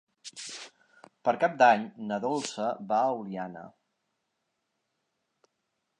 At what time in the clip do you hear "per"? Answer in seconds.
1.27-1.33